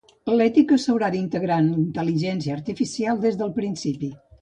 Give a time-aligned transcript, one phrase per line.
[0.37, 4.15] L'ètica s'haurà d'integrar en l'intel·ligència artificial des del principi.